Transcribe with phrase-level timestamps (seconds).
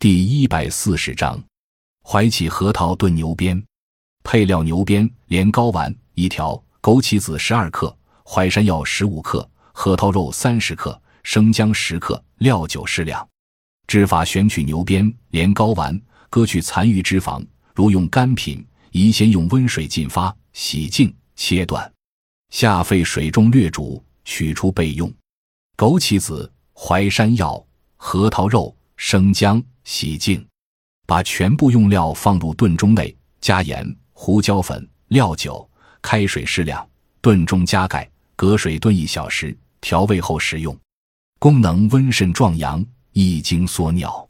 [0.00, 1.42] 第一百四十章，
[2.04, 3.60] 怀起核桃炖牛鞭。
[4.22, 13.28] 配料：牛鞭、连睾丸一条，枸杞子十二克，淮山药十五克，核桃肉三十克，生姜十克，料酒适量。
[13.88, 17.44] 制法：选取牛鞭、连睾丸，割去残余脂肪。
[17.74, 21.92] 如用干品，宜先用温水浸发，洗净，切断，
[22.50, 25.12] 下沸水中略煮，取出备用。
[25.76, 29.62] 枸杞子、淮山药、核桃肉、生姜。
[29.84, 30.46] 洗净，
[31.06, 35.66] 把全部用料放入炖盅内，加盐、胡椒粉、料酒，
[36.02, 36.86] 开水适量，
[37.22, 40.78] 炖盅加盖，隔水炖一小时，调味后食用。
[41.38, 44.28] 功能温肾壮阳，益精缩尿。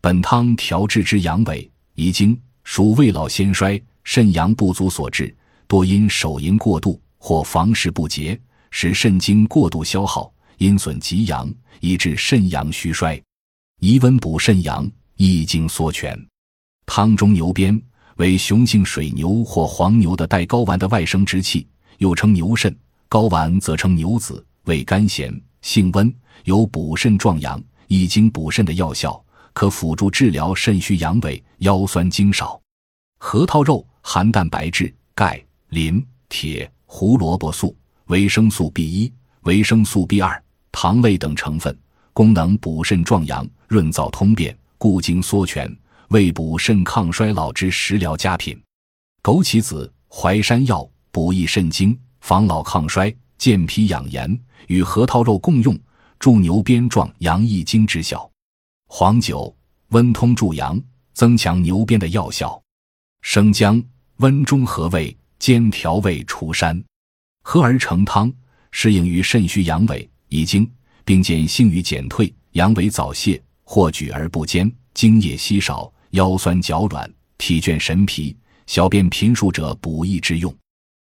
[0.00, 8.40] 本汤调治之阳痿、遗精，属未老先衰、肾阳不足所致，多因手淫过度或房事不洁，
[8.70, 13.22] 使肾精过度消耗，阴损极阳，以致肾阳虚衰。
[13.86, 16.18] 宜温补肾阳，益精缩泉。
[16.86, 17.78] 汤中牛鞭
[18.16, 21.68] 为雄性水牛或黄牛的带睾丸的外生殖器，
[21.98, 22.74] 又称牛肾。
[23.10, 26.10] 睾丸则称牛子，味甘咸，性温，
[26.44, 32.58] 有补肾壮阳、益精补肾的药效，可辅助治疗肾虚阳痿、腰酸精少。
[33.18, 35.38] 核桃肉含蛋白质、钙、
[35.68, 37.76] 磷、铁、胡萝卜素、
[38.06, 41.78] 维生素 B 一、维生素 B 二、糖类等成分。
[42.14, 45.76] 功能补肾壮阳、润燥通便、固精缩泉，
[46.10, 48.56] 为补肾抗衰老之食疗佳品。
[49.20, 55.76] 枸杞子、淮山药补益肾精、防老抗衰、健脾养颜，与核桃肉共用，
[56.20, 58.30] 助牛鞭壮阳益精之效。
[58.86, 59.52] 黄酒
[59.88, 60.80] 温通助阳，
[61.14, 62.62] 增强牛鞭的药效。
[63.22, 63.82] 生姜
[64.18, 66.80] 温中和胃，兼调胃除膻，
[67.42, 68.32] 喝而成汤，
[68.70, 70.70] 适应于肾虚阳痿、遗精。
[71.04, 80.54] 并见性欲减退、阳痿早泄，或举而不坚、精液稀少、腰酸脚软、体倦神疲、小便频数者，补益之用。